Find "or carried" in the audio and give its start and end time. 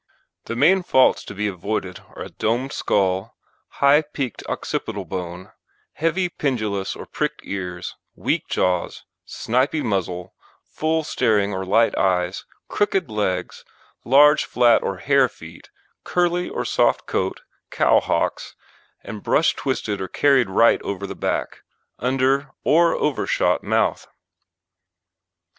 20.01-20.49